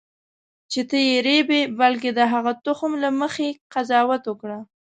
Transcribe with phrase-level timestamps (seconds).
[0.71, 4.59] چې ته یې رېبې بلکې د هغه تخم له مخې قضاوت وکړه.